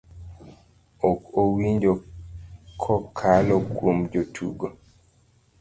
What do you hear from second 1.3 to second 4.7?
owinjo kokalo kuom jotugo,